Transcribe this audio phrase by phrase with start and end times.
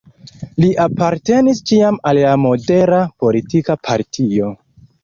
[0.63, 4.53] Li apartenis ĉiam al la modera politika partio.